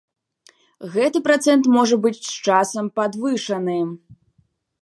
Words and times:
Гэты 0.95 1.21
працэнт 1.27 1.69
можа 1.75 1.95
быць 2.05 2.17
з 2.21 2.31
часам 2.47 2.85
падвышаны. 3.01 3.77